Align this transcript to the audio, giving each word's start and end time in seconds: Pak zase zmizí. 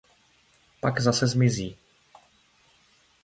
Pak 0.81 0.99
zase 1.01 1.27
zmizí. 1.27 1.77